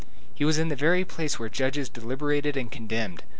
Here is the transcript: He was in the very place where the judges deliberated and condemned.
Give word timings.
He 0.33 0.43
was 0.43 0.57
in 0.57 0.69
the 0.69 0.75
very 0.75 1.05
place 1.05 1.37
where 1.37 1.47
the 1.47 1.53
judges 1.53 1.87
deliberated 1.87 2.57
and 2.57 2.71
condemned. 2.71 3.21